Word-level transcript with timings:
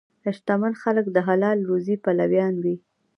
شتمن 0.35 0.73
خلک 0.81 1.05
د 1.11 1.17
حلال 1.27 1.57
روزي 1.69 1.95
پلویان 2.03 2.55
وي. 2.63 2.75